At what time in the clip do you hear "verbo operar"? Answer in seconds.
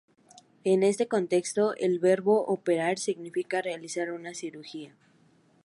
1.99-2.97